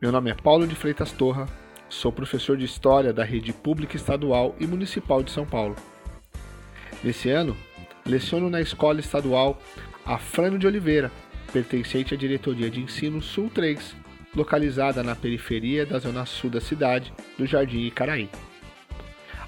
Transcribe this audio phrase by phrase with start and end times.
[0.00, 1.46] Meu nome é Paulo de Freitas Torra,
[1.86, 5.76] sou professor de História da Rede Pública Estadual e Municipal de São Paulo.
[7.04, 7.54] Nesse ano,
[8.06, 9.60] leciono na Escola Estadual
[10.06, 11.12] Afrânio de Oliveira,
[11.52, 13.94] pertencente à Diretoria de Ensino Sul 3,
[14.34, 18.30] localizada na periferia da zona sul da cidade, do Jardim Icaraí.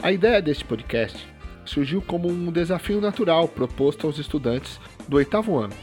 [0.02, 1.26] A ideia deste podcast
[1.64, 4.78] surgiu como um desafio natural proposto aos estudantes
[5.08, 5.74] do oitavo ano,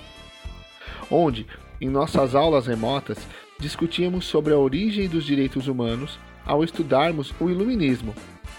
[1.09, 1.47] onde,
[1.81, 3.17] em nossas aulas remotas,
[3.59, 8.15] discutíamos sobre a origem dos direitos humanos ao estudarmos o Iluminismo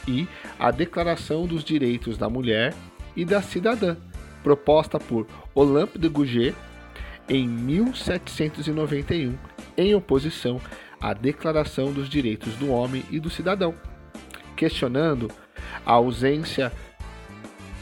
[0.06, 2.74] e a Declaração dos Direitos da Mulher
[3.16, 3.96] e da Cidadã,
[4.42, 6.54] proposta por Olympe de Gouget
[7.28, 9.36] em 1791,
[9.76, 10.60] em oposição
[11.00, 13.74] à Declaração dos Direitos do Homem e do Cidadão,
[14.56, 15.30] questionando
[15.84, 16.72] a ausência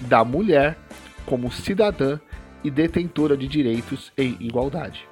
[0.03, 0.79] da mulher
[1.27, 2.21] como cidadã
[2.63, 5.08] e detentora de direitos em igualdade.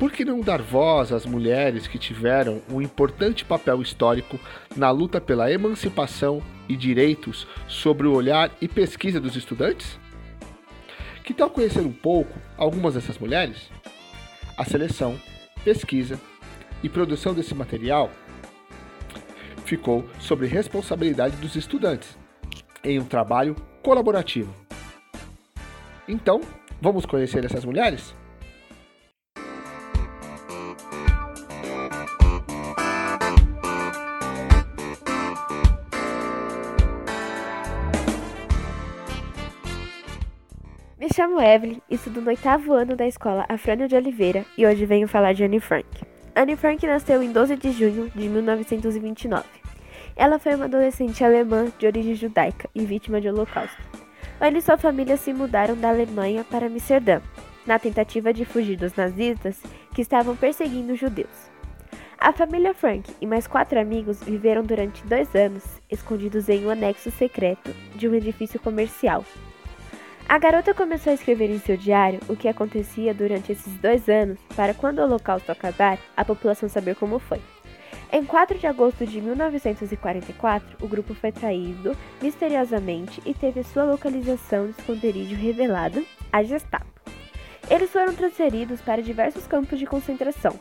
[0.00, 4.40] Por que não dar voz às mulheres que tiveram um importante papel histórico
[4.74, 9.98] na luta pela emancipação e direitos sobre o olhar e pesquisa dos estudantes?
[11.22, 13.70] Que tal conhecer um pouco algumas dessas mulheres?
[14.56, 15.20] A seleção,
[15.62, 16.18] pesquisa
[16.82, 18.10] e produção desse material
[19.66, 22.16] ficou sob responsabilidade dos estudantes,
[22.82, 24.50] em um trabalho colaborativo.
[26.08, 26.40] Então,
[26.80, 28.18] vamos conhecer essas mulheres?
[41.20, 45.34] Chamo Evelyn, estudo no oitavo ano da escola Afrânio de Oliveira e hoje venho falar
[45.34, 45.86] de Anne Frank.
[46.34, 49.44] Anne Frank nasceu em 12 de junho de 1929.
[50.16, 53.76] Ela foi uma adolescente alemã de origem judaica e vítima de holocausto.
[54.40, 57.20] Anne e sua família se mudaram da Alemanha para Amsterdã,
[57.66, 59.60] na tentativa de fugir dos nazistas
[59.94, 61.50] que estavam perseguindo os judeus.
[62.18, 67.10] A família Frank e mais quatro amigos viveram durante dois anos escondidos em um anexo
[67.10, 69.22] secreto de um edifício comercial
[70.30, 74.38] a garota começou a escrever em seu diário o que acontecia durante esses dois anos
[74.54, 77.40] para quando o Holocausto acabar, a população saber como foi.
[78.12, 84.66] Em 4 de agosto de 1944, o grupo foi traído misteriosamente e teve sua localização
[84.66, 86.00] de esconderijo revelada
[86.32, 86.86] à Gestapo.
[87.68, 90.54] Eles foram transferidos para diversos campos de concentração.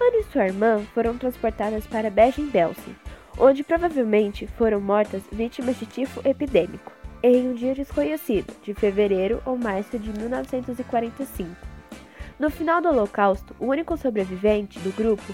[0.00, 2.96] Ana e sua irmã foram transportadas para Bergen-Belsen,
[3.38, 9.56] onde provavelmente foram mortas vítimas de tifo epidêmico em um dia desconhecido, de fevereiro ou
[9.56, 11.50] março de 1945.
[12.38, 15.32] No final do Holocausto, o único sobrevivente do grupo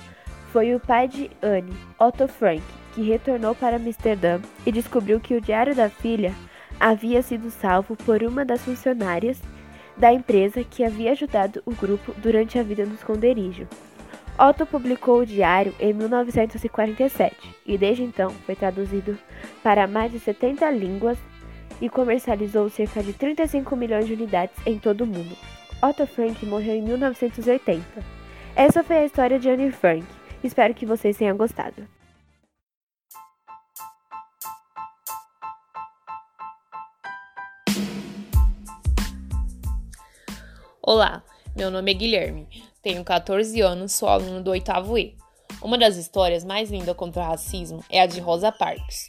[0.53, 2.63] foi o pai de Anne, Otto Frank,
[2.95, 6.33] que retornou para Amsterdã e descobriu que o diário da filha
[6.79, 9.43] havia sido salvo por uma das funcionárias
[9.97, 13.67] da empresa que havia ajudado o grupo durante a vida no esconderijo.
[14.39, 17.37] Otto publicou o diário em 1947
[17.67, 19.19] e desde então foi traduzido
[19.61, 21.19] para mais de 70 línguas
[21.81, 25.37] e comercializou cerca de 35 milhões de unidades em todo o mundo.
[25.83, 27.85] Otto Frank morreu em 1980.
[28.55, 30.05] Essa foi a história de Anne Frank.
[30.45, 31.87] Espero que vocês tenham gostado.
[40.83, 41.23] Olá,
[41.55, 42.49] meu nome é Guilherme,
[42.83, 45.15] tenho 14 anos, sou aluno do oitavo E.
[45.63, 49.09] Uma das histórias mais lindas contra o racismo é a de Rosa Parks.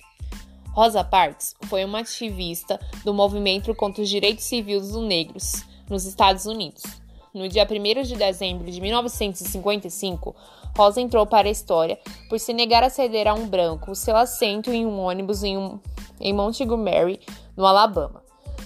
[0.71, 6.45] Rosa Parks foi uma ativista do movimento contra os direitos civis dos negros nos Estados
[6.45, 6.83] Unidos.
[7.33, 10.33] No dia 1 de dezembro de 1955,
[10.77, 14.15] Rosa entrou para a história por se negar a ceder a um branco o seu
[14.15, 15.77] assento em um ônibus em, um,
[16.21, 17.19] em Montgomery,
[17.55, 18.23] no Alabama.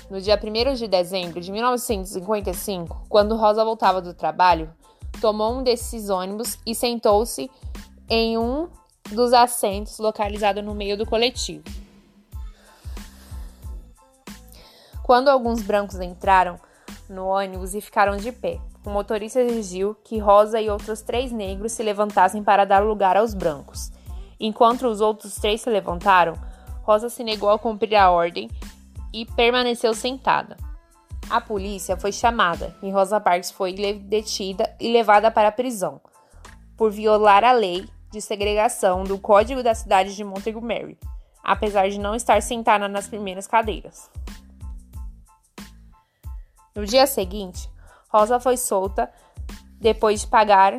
[0.07, 4.71] No dia 1 de dezembro de 1955, quando Rosa voltava do trabalho,
[5.19, 7.49] tomou um desses ônibus e sentou-se
[8.07, 8.67] em um
[9.09, 11.63] dos assentos localizado no meio do coletivo.
[15.05, 16.59] Quando alguns brancos entraram
[17.07, 21.73] no ônibus e ficaram de pé, o motorista exigiu que Rosa e outros três negros
[21.73, 23.91] se levantassem para dar lugar aos brancos.
[24.39, 26.33] Enquanto os outros três se levantaram,
[26.81, 28.49] Rosa se negou a cumprir a ordem
[29.13, 30.57] e permaneceu sentada.
[31.29, 36.01] A polícia foi chamada e Rosa Parks foi detida e levada para a prisão
[36.75, 40.97] por violar a lei de segregação do Código da cidade de Montgomery,
[41.43, 44.09] apesar de não estar sentada nas primeiras cadeiras.
[46.75, 47.69] No dia seguinte,
[48.09, 49.09] Rosa foi solta
[49.79, 50.77] depois de pagar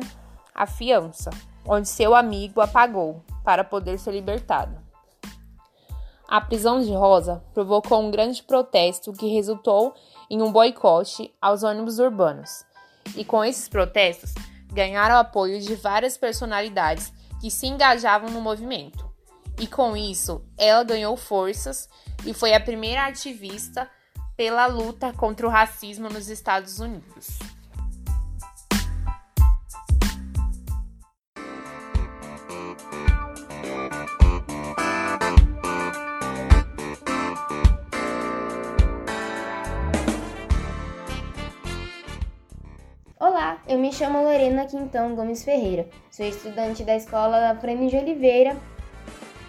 [0.53, 1.31] a fiança,
[1.65, 4.77] onde seu amigo a pagou para poder ser libertado.
[6.27, 9.95] A prisão de Rosa provocou um grande protesto que resultou
[10.29, 12.65] em um boicote aos ônibus urbanos.
[13.15, 14.33] E com esses protestos,
[14.71, 19.09] ganharam apoio de várias personalidades que se engajavam no movimento.
[19.59, 21.89] E com isso, ela ganhou forças
[22.25, 23.89] e foi a primeira ativista
[24.37, 27.39] pela luta contra o racismo nos Estados Unidos.
[43.19, 48.55] Olá, eu me chamo Lorena Quintão Gomes Ferreira, sou estudante da Escola Frane de Oliveira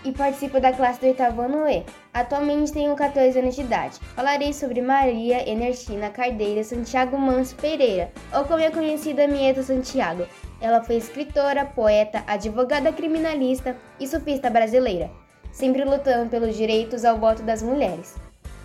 [0.02, 1.84] e participo da classe do oitavo ano E.
[2.18, 4.00] Atualmente tenho 14 anos de idade.
[4.16, 10.26] Falarei sobre Maria Enertina Cardeira Santiago Manso Pereira, ou como é conhecida Mieta Santiago.
[10.60, 15.08] Ela foi escritora, poeta, advogada criminalista e sufista brasileira,
[15.52, 18.16] sempre lutando pelos direitos ao voto das mulheres.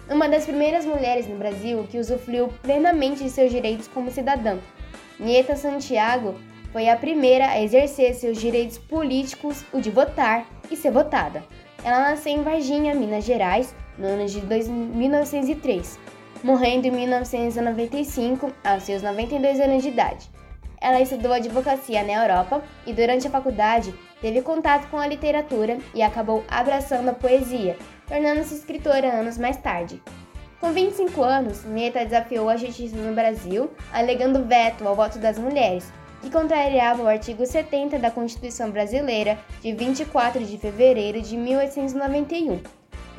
[0.10, 4.58] Uma das primeiras mulheres no Brasil que usufruiu plenamente de seus direitos como cidadã
[5.20, 6.34] Nieta Santiago
[6.72, 11.44] foi a primeira a exercer seus direitos políticos, o de votar e ser votada.
[11.83, 16.00] Ela nasceu em Varginha, Minas Gerais, no ano de 1903,
[16.41, 20.30] morrendo em 1995, aos seus 92 anos de idade.
[20.80, 26.01] Ela estudou advocacia na Europa e, durante a faculdade, teve contato com a literatura e
[26.01, 27.77] acabou abraçando a poesia,
[28.07, 30.01] tornando-se escritora anos mais tarde.
[30.62, 35.91] Com 25 anos, Neta desafiou a justiça no Brasil, alegando veto ao voto das mulheres,
[36.24, 42.62] que contrariava o artigo 70 da Constituição Brasileira de 24 de fevereiro de 1891.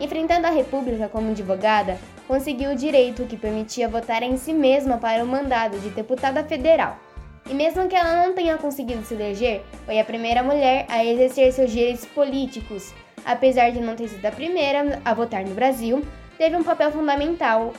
[0.00, 5.22] Enfrentando a República como advogada, conseguiu o direito que permitia votar em si mesma para
[5.22, 6.98] o mandado de deputada federal.
[7.48, 11.52] E mesmo que ela não tenha conseguido se eleger, foi a primeira mulher a exercer
[11.52, 12.94] seus direitos políticos.
[13.22, 16.02] Apesar de não ter sido a primeira a votar no Brasil,
[16.38, 17.74] teve um papel fundamental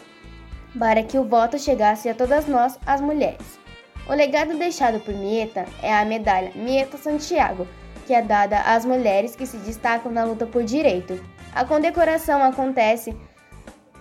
[0.78, 3.65] para que o voto chegasse a todas nós, as mulheres.
[4.08, 7.68] O legado deixado por Mieta é a medalha Mieta Santiago,
[8.06, 11.20] que é dada às mulheres que se destacam na luta por direito.
[11.54, 13.16] A condecoração acontece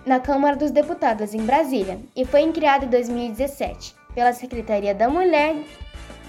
[0.05, 5.55] na Câmara dos Deputados em Brasília e foi criada em 2017 pela Secretaria da Mulher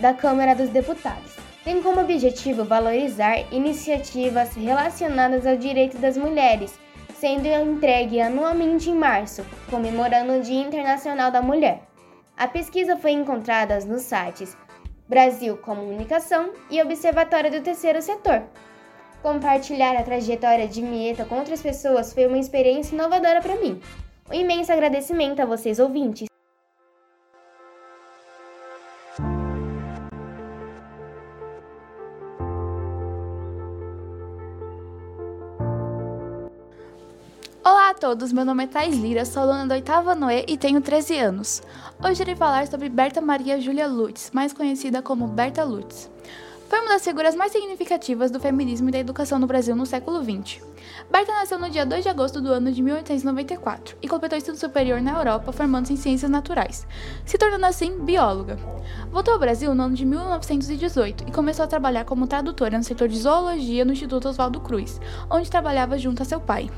[0.01, 1.37] da Câmara dos Deputados.
[1.63, 6.79] Tem como objetivo valorizar iniciativas relacionadas ao direito das mulheres
[7.19, 11.86] sendo entregue anualmente em março, comemorando o Dia Internacional da Mulher.
[12.37, 14.55] A pesquisa foi encontrada nos sites
[15.09, 18.43] Brasil Comunicação e Observatório do Terceiro Setor.
[19.23, 23.81] Compartilhar a trajetória de Mieta com outras pessoas foi uma experiência inovadora para mim.
[24.31, 26.29] Um imenso agradecimento a vocês ouvintes.
[37.69, 40.81] Olá a todos, meu nome é Thais Lira, sou aluna da oitava Noé e tenho
[40.81, 41.65] 13 anos.
[42.01, 46.09] Hoje irei falar sobre Berta Maria Júlia Lutz, mais conhecida como Berta Lutz.
[46.69, 50.23] Foi uma das figuras mais significativas do feminismo e da educação no Brasil no século
[50.23, 50.63] XX.
[51.11, 55.03] Berta nasceu no dia 2 de agosto do ano de 1894 e completou estudo superior
[55.03, 56.87] na Europa, formando-se em ciências naturais,
[57.25, 58.57] se tornando assim bióloga.
[59.11, 63.09] Voltou ao Brasil no ano de 1918 e começou a trabalhar como tradutora no setor
[63.09, 66.71] de zoologia no Instituto Oswaldo Cruz, onde trabalhava junto a seu pai.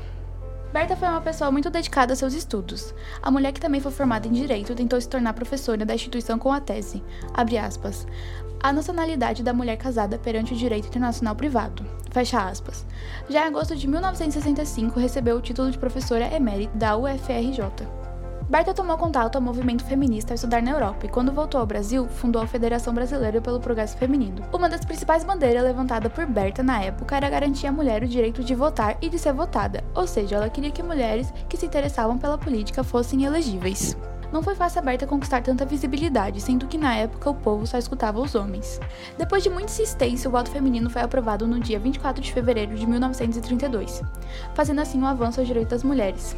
[0.71, 2.93] Berta foi uma pessoa muito dedicada a seus estudos.
[3.21, 6.51] A mulher que também foi formada em Direito tentou se tornar professora da instituição com
[6.51, 8.05] a tese, aspas,
[8.61, 12.85] a nacionalidade da mulher casada perante o direito internacional privado, fecha aspas.
[13.29, 17.98] Já em agosto de 1965 recebeu o título de professora emérita da UFRJ.
[18.49, 22.07] Berta tomou contato ao movimento feminista ao estudar na Europa e, quando voltou ao Brasil,
[22.07, 24.43] fundou a Federação Brasileira pelo Progresso Feminino.
[24.51, 28.43] Uma das principais bandeiras levantada por Berta na época era garantir à mulher o direito
[28.43, 32.17] de votar e de ser votada, ou seja, ela queria que mulheres que se interessavam
[32.17, 33.95] pela política fossem elegíveis.
[34.31, 37.77] Não foi fácil a Berta conquistar tanta visibilidade, sendo que na época o povo só
[37.77, 38.79] escutava os homens.
[39.15, 42.87] Depois de muita insistência, o voto feminino foi aprovado no dia 24 de fevereiro de
[42.87, 44.01] 1932,
[44.55, 46.35] fazendo assim um avanço aos direitos das mulheres.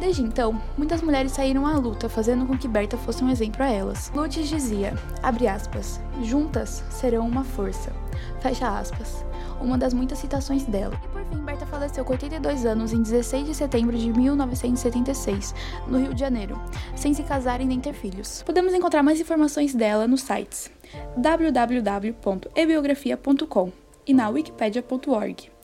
[0.00, 3.68] Desde então, muitas mulheres saíram à luta, fazendo com que Berta fosse um exemplo a
[3.68, 4.10] elas.
[4.14, 7.92] Lutz dizia, aspas, juntas serão uma força,
[8.40, 9.22] fecha aspas,
[9.60, 10.98] uma das muitas citações dela.
[11.04, 15.54] E por fim, Berta faleceu com 82 anos em 16 de setembro de 1976,
[15.86, 16.58] no Rio de Janeiro,
[16.96, 18.42] sem se casar e nem ter filhos.
[18.42, 20.70] Podemos encontrar mais informações dela nos sites
[21.14, 23.70] www.ebiografia.com
[24.06, 25.59] e na wikipedia.org.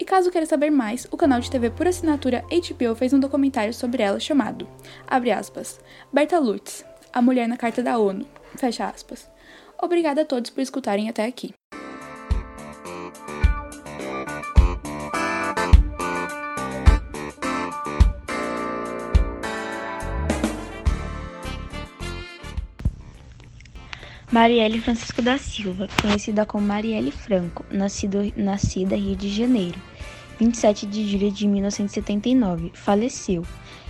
[0.00, 3.74] E caso queira saber mais, o canal de TV por assinatura HBO fez um documentário
[3.74, 4.66] sobre ela chamado,
[5.06, 5.78] abre aspas,
[6.10, 8.26] Berta Lutz, a mulher na carta da ONU,
[8.56, 9.30] fecha aspas.
[9.78, 11.52] Obrigada a todos por escutarem até aqui.
[24.32, 29.76] Marielle Francisco da Silva, conhecida como Marielle Franco, nascido, nascida Rio de Janeiro,
[30.38, 33.44] 27 de julho de 1979, faleceu.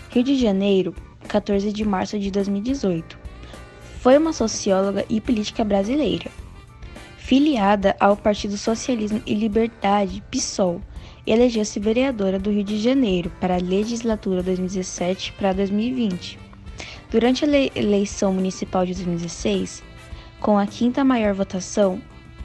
[0.08, 0.94] Rio de Janeiro,
[1.28, 3.18] 14 de março de 2018.
[4.00, 6.30] Foi uma socióloga e política brasileira.
[7.18, 10.80] Filiada ao Partido Socialismo e Liberdade, PSOL,
[11.26, 16.38] elegeu-se vereadora do Rio de Janeiro para a legislatura 2017 para 2020.
[17.10, 19.89] Durante a eleição municipal de 2016,
[20.40, 22.00] com a quinta maior votação,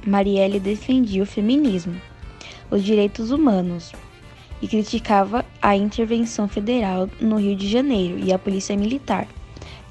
[0.06, 1.96] Marielle defendia o feminismo,
[2.70, 3.94] os direitos humanos
[4.62, 9.28] e criticava a intervenção federal no Rio de Janeiro e a polícia militar,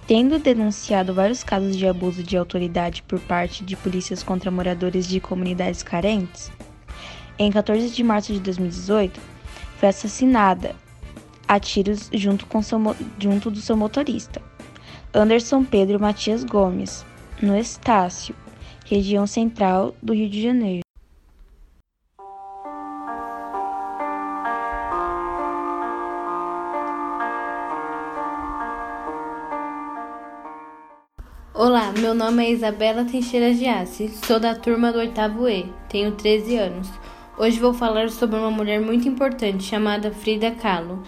[0.06, 5.18] tendo denunciado vários casos de abuso de autoridade por parte de polícias contra moradores de
[5.18, 6.52] comunidades carentes.
[7.38, 9.18] Em 14 de março de 2018,
[9.78, 10.76] foi assassinada
[11.49, 12.78] a tiros junto, com seu,
[13.18, 14.42] junto do seu motorista,
[15.12, 17.04] Anderson Pedro Matias Gomes,
[17.44, 18.34] no Estácio,
[18.86, 20.80] região central do Rio de Janeiro.
[31.52, 36.12] Olá, meu nome é Isabela Teixeira de Assis, sou da turma do oitavo E, tenho
[36.12, 36.88] 13 anos.
[37.36, 41.02] Hoje vou falar sobre uma mulher muito importante chamada Frida Kahlo.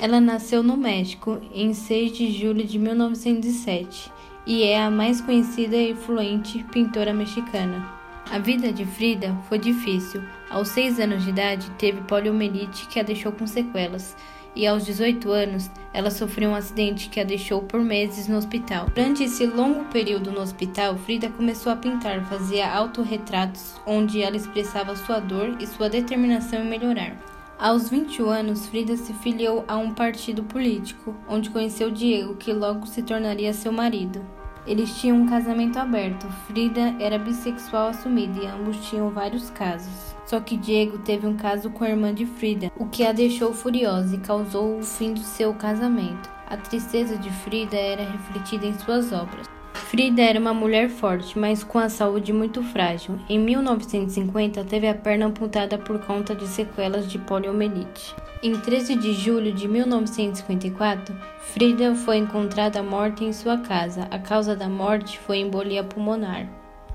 [0.00, 4.17] Ela nasceu no México em 6 de julho de 1907
[4.48, 7.86] e é a mais conhecida e influente pintora mexicana.
[8.30, 10.22] A vida de Frida foi difícil.
[10.48, 14.16] Aos 6 anos de idade, teve poliomielite que a deixou com sequelas,
[14.56, 18.86] e aos 18 anos, ela sofreu um acidente que a deixou por meses no hospital.
[18.94, 24.96] Durante esse longo período no hospital, Frida começou a pintar, fazia autorretratos onde ela expressava
[24.96, 27.14] sua dor e sua determinação em melhorar.
[27.58, 32.86] Aos 21 anos, Frida se filiou a um partido político, onde conheceu Diego, que logo
[32.86, 34.37] se tornaria seu marido.
[34.68, 36.26] Eles tinham um casamento aberto.
[36.46, 40.14] Frida era bissexual assumida e ambos tinham vários casos.
[40.26, 43.54] Só que Diego teve um caso com a irmã de Frida, o que a deixou
[43.54, 46.28] furiosa e causou o fim do seu casamento.
[46.46, 49.48] A tristeza de Frida era refletida em suas obras.
[49.88, 53.18] Frida era uma mulher forte, mas com a saúde muito frágil.
[53.26, 58.14] Em 1950, teve a perna amputada por conta de sequelas de poliomielite.
[58.42, 64.06] Em 13 de julho de 1954, Frida foi encontrada morta em sua casa.
[64.10, 66.46] A causa da morte foi embolia pulmonar.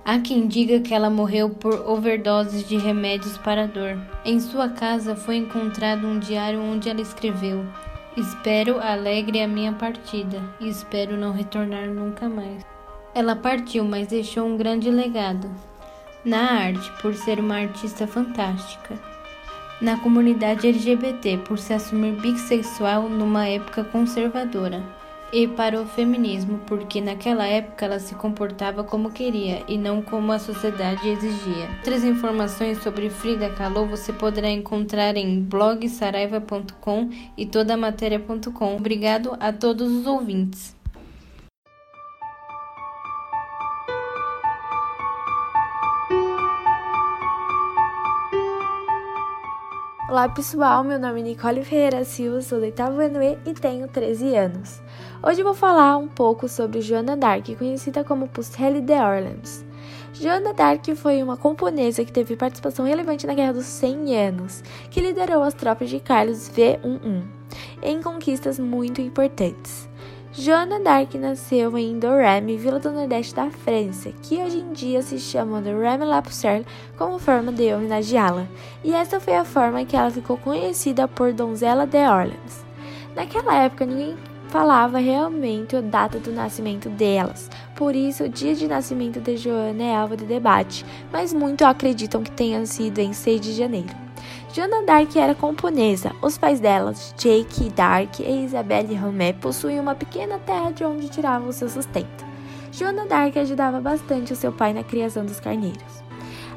[0.05, 3.97] Há quem diga que ela morreu por overdoses de remédios para dor.
[4.23, 7.65] Em sua casa foi encontrado um diário onde ela escreveu:
[8.15, 12.72] Espero alegre a minha partida e espero não retornar nunca mais.
[13.15, 15.49] Ela partiu, mas deixou um grande legado
[16.25, 19.13] na arte por ser uma artista fantástica
[19.83, 24.81] na comunidade LGBT por se assumir bissexual numa época conservadora,
[25.33, 30.31] e para o feminismo porque naquela época ela se comportava como queria e não como
[30.31, 31.69] a sociedade exigia.
[31.79, 38.75] Outras informações sobre Frida Kahlo você poderá encontrar em blogsaraiva.com e todamatéria.com.
[38.77, 40.82] Obrigado a todos os ouvintes.
[50.13, 54.79] Olá pessoal, meu nome é Nicole Ferreira Silva, sou do oitavo E tenho 13 anos.
[55.23, 59.65] Hoje vou falar um pouco sobre Joana d'Arc, conhecida como Pucelli de Orleans.
[60.13, 65.01] Joana d'Arc foi uma camponesa que teve participação relevante na Guerra dos 100 Anos, que
[65.01, 67.23] liderou as tropas de Carlos V11
[67.81, 69.89] em conquistas muito importantes.
[70.35, 75.19] Joana d'Arc nasceu em Dorame, vila do nordeste da França, que hoje em dia se
[75.19, 76.65] chama Dorame-la-Pucelle
[76.97, 78.47] como forma de homenageá-la,
[78.83, 82.65] e essa foi a forma que ela ficou conhecida por Donzela de Orleans.
[83.15, 84.17] Naquela época, ninguém
[84.49, 89.83] falava realmente a data do nascimento delas, por isso o dia de nascimento de Joana
[89.83, 94.02] é alvo de debate, mas muitos acreditam que tenha sido em 6 de janeiro.
[94.53, 96.11] Joana Dark era camponesa.
[96.21, 101.51] Os pais delas, Jake Dark e Isabelle Romé, possuíam uma pequena terra de onde tiravam
[101.51, 102.23] seu sustento.
[102.71, 106.03] Joana Dark ajudava bastante o seu pai na criação dos carneiros.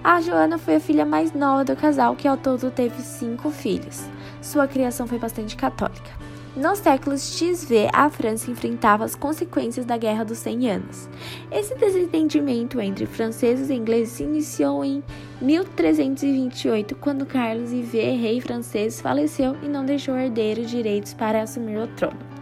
[0.04, 4.04] A Joana foi a filha mais nova do casal, que ao todo teve cinco filhos.
[4.42, 6.10] Sua criação foi bastante católica.
[6.56, 11.06] Nos séculos XV, a França enfrentava as consequências da Guerra dos 100 Anos.
[11.52, 15.04] Esse desentendimento entre franceses e ingleses se iniciou em
[15.42, 21.88] 1328, quando Carlos IV, rei francês, faleceu e não deixou herdeiros direitos para assumir o
[21.88, 22.36] trono.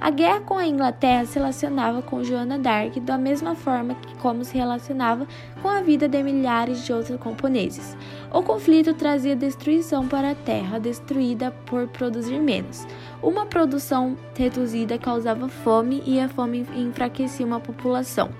[0.00, 4.44] A guerra com a Inglaterra se relacionava com Joana d'Arc da mesma forma que como
[4.44, 5.26] se relacionava
[5.60, 7.96] com a vida de milhares de outros camponeses.
[8.32, 12.86] O conflito trazia destruição para a terra destruída por produzir menos.
[13.22, 18.30] Uma produção reduzida causava fome e a fome enfraquecia uma população.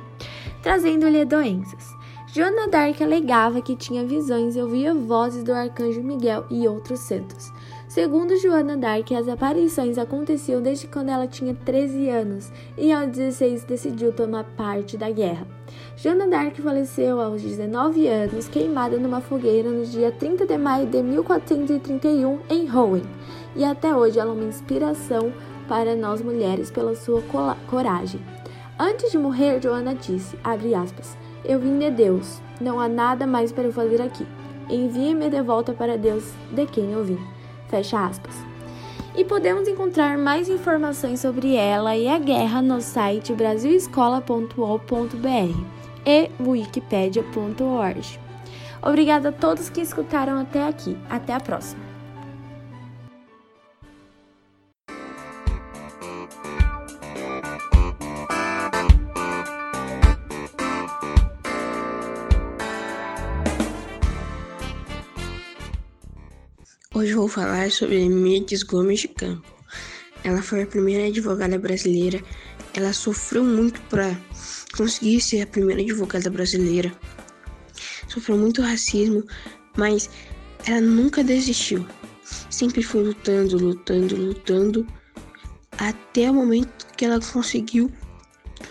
[0.62, 1.98] trazendo-lhe doenças.
[2.32, 7.52] Joana d'Arc alegava que tinha visões e ouvia vozes do arcanjo Miguel e outros santos.
[7.88, 13.64] Segundo Joana d'Arc, as aparições aconteciam desde quando ela tinha 13 anos e aos 16
[13.64, 15.44] decidiu tomar parte da guerra.
[15.96, 21.02] Joana d'Arc faleceu aos 19 anos, queimada numa fogueira no dia 30 de maio de
[21.02, 23.02] 1431 em Rouen,
[23.54, 25.32] e até hoje ela é uma inspiração
[25.68, 27.22] para nós mulheres pela sua
[27.66, 28.20] coragem.
[28.78, 33.64] Antes de morrer, Joana disse, aspas, eu vim de Deus, não há nada mais para
[33.64, 34.26] eu fazer aqui.
[34.68, 37.18] Envie-me de volta para Deus de quem eu vim.
[37.68, 38.34] Fecha aspas.
[39.16, 48.18] E podemos encontrar mais informações sobre ela e a guerra no site brasilescola.ol.br e wikipedia.org.
[48.82, 50.96] Obrigada a todos que escutaram até aqui.
[51.08, 51.89] Até a próxima!
[67.30, 69.48] Falar sobre Mirtes Gomes de Campo.
[70.24, 72.20] Ela foi a primeira advogada brasileira.
[72.74, 74.14] Ela sofreu muito para
[74.76, 76.92] conseguir ser a primeira advogada brasileira.
[78.08, 79.24] Sofreu muito racismo,
[79.76, 80.10] mas
[80.66, 81.86] ela nunca desistiu.
[82.50, 84.86] Sempre foi lutando, lutando, lutando,
[85.78, 87.90] até o momento que ela conseguiu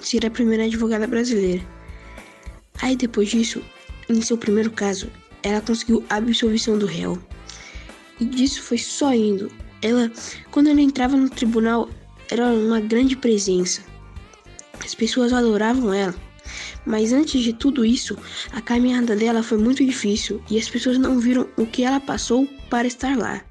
[0.02, 1.66] ser a primeira advogada brasileira.
[2.82, 3.64] Aí depois disso,
[4.08, 5.10] em seu primeiro caso,
[5.42, 7.18] ela conseguiu a absolvição do réu.
[8.20, 9.52] E disso foi só indo.
[9.82, 10.12] Ela,
[10.52, 11.90] quando ela entrava no tribunal,
[12.30, 13.82] era uma grande presença.
[14.84, 16.16] As pessoas adoravam ela.
[16.86, 18.18] Mas antes de tudo isso,
[18.52, 22.48] a caminhada dela foi muito difícil e as pessoas não viram o que ela passou
[22.70, 23.44] para estar lá.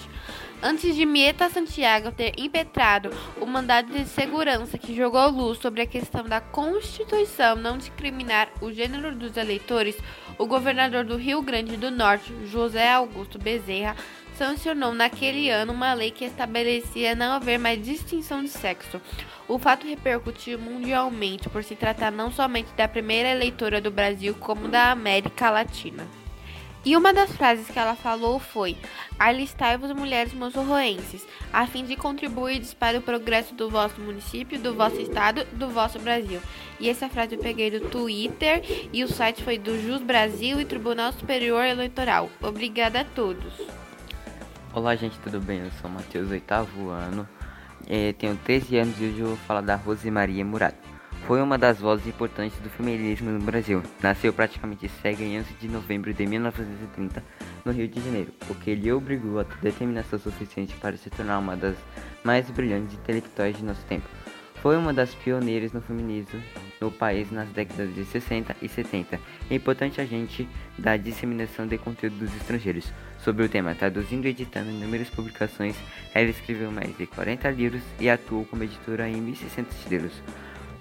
[0.62, 5.86] Antes de Mieta Santiago ter impetrado o mandado de segurança que jogou luz sobre a
[5.86, 9.96] questão da Constituição não discriminar o gênero dos eleitores,
[10.36, 13.96] o governador do Rio Grande do Norte, José Augusto Bezerra,
[14.36, 19.00] sancionou naquele ano uma lei que estabelecia não haver mais distinção de sexo.
[19.48, 24.68] O fato repercutiu mundialmente por se tratar não somente da primeira eleitora do Brasil, como
[24.68, 26.19] da América Latina.
[26.82, 28.76] E uma das frases que ela falou foi:
[29.18, 34.98] Alistai-vos, mulheres mossorroenses, a fim de contribuir para o progresso do vosso município, do vosso
[34.98, 36.40] estado, do vosso Brasil.
[36.78, 38.62] E essa frase eu peguei do Twitter
[38.92, 42.30] e o site foi do Jus Brasil e Tribunal Superior Eleitoral.
[42.40, 43.52] Obrigada a todos.
[44.72, 45.58] Olá, gente, tudo bem?
[45.58, 47.28] Eu sou o Matheus, oitavo ano,
[47.86, 50.76] é, tenho 13 anos e hoje eu vou falar da Rose Maria Murado.
[51.30, 53.84] Foi uma das vozes importantes do feminismo no Brasil.
[54.02, 57.22] Nasceu praticamente cega em 11 de novembro de 1930
[57.64, 61.38] no Rio de Janeiro, o que lhe obrigou a ter determinação suficiente para se tornar
[61.38, 61.76] uma das
[62.24, 64.08] mais brilhantes intelectuais de nosso tempo.
[64.56, 66.42] Foi uma das pioneiras no feminismo
[66.80, 69.20] no país nas décadas de 60 e 70.
[69.48, 72.92] É importante a gente da disseminação de conteúdos estrangeiros.
[73.20, 75.76] Sobre o tema, traduzindo e editando inúmeras publicações,
[76.12, 80.22] ela escreveu mais de 40 livros e atuou como editora em 1.600 títulos,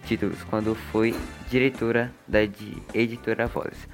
[0.06, 1.16] títulos quando foi
[1.50, 2.40] diretora da
[2.94, 3.88] editora Voz.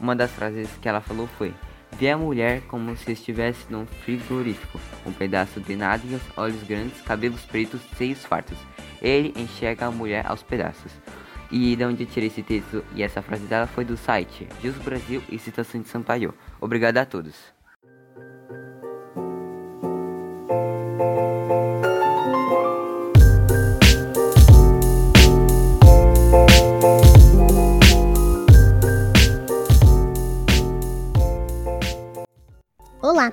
[0.00, 1.54] Uma das frases que ela falou foi:
[1.98, 7.42] Vê a mulher como se estivesse num frigorífico, um pedaço de nádegas, olhos grandes, cabelos
[7.42, 8.58] pretos, seios fartos.
[9.02, 10.92] Ele enxerga a mulher aos pedaços.
[11.50, 14.76] E de onde eu tirei esse texto e essa frase dela foi do site Jus
[14.76, 16.32] Brasil e Citação de Sampaio.
[16.60, 17.59] Obrigado a todos.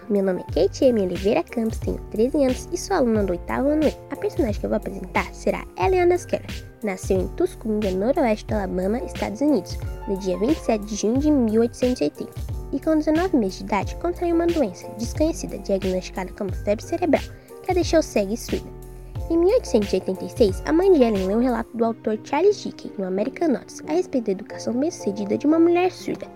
[0.10, 1.02] Meu nome é Kate M.
[1.02, 3.94] Oliveira Campos, tenho 13 anos e sou aluna do oitavo ano E.
[4.10, 6.66] A personagem que eu vou apresentar será Eliana Keller.
[6.82, 12.32] Nasceu em Tuscumbia, noroeste do Alabama, Estados Unidos, no dia 27 de junho de 1880.
[12.72, 17.24] E com 19 meses de idade, contraiu uma doença desconhecida diagnosticada como febre cerebral,
[17.64, 18.70] que a deixou cega e surda.
[19.30, 23.50] Em 1886, a mãe de Ellen leu um relato do autor Charles Dickens no American
[23.50, 26.28] Notes a respeito da educação bem-sucedida de uma mulher surda.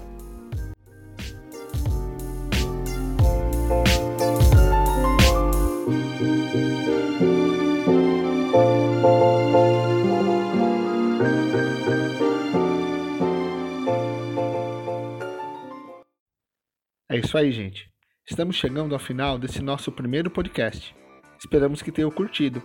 [17.14, 17.93] É isso aí, gente.
[18.26, 20.96] Estamos chegando ao final desse nosso primeiro podcast.
[21.38, 22.62] Esperamos que tenham curtido.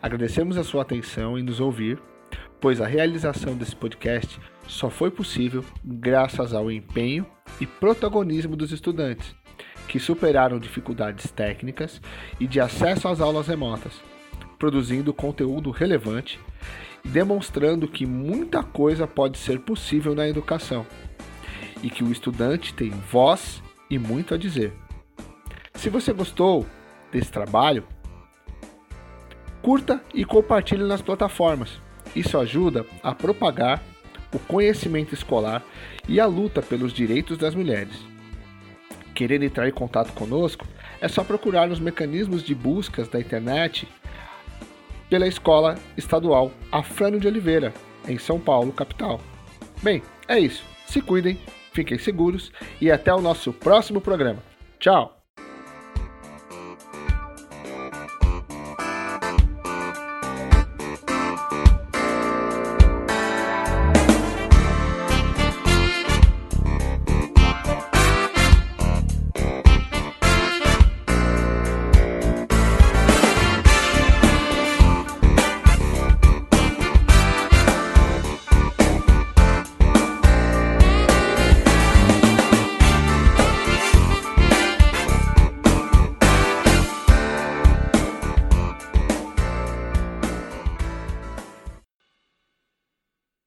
[0.00, 2.00] Agradecemos a sua atenção em nos ouvir,
[2.60, 7.26] pois a realização desse podcast só foi possível graças ao empenho
[7.60, 9.34] e protagonismo dos estudantes,
[9.88, 12.00] que superaram dificuldades técnicas
[12.38, 14.00] e de acesso às aulas remotas,
[14.60, 16.38] produzindo conteúdo relevante
[17.04, 20.86] e demonstrando que muita coisa pode ser possível na educação
[21.82, 24.72] e que o estudante tem voz e muito a dizer.
[25.74, 26.66] Se você gostou
[27.12, 27.84] desse trabalho,
[29.62, 31.80] curta e compartilhe nas plataformas.
[32.14, 33.82] Isso ajuda a propagar
[34.32, 35.64] o conhecimento escolar
[36.08, 37.96] e a luta pelos direitos das mulheres.
[39.14, 40.66] Querer entrar em contato conosco?
[41.00, 43.88] É só procurar nos mecanismos de buscas da internet
[45.08, 47.72] pela Escola Estadual Afrânio de Oliveira,
[48.08, 49.20] em São Paulo, capital.
[49.82, 50.64] Bem, é isso.
[50.86, 51.38] Se cuidem
[51.76, 54.42] Fiquem seguros e até o nosso próximo programa.
[54.80, 55.15] Tchau!